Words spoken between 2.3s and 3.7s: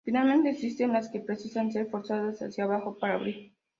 hacia abajo para abrir.